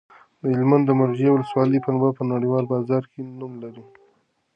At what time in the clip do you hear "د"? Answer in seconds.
0.41-0.43, 0.87-0.91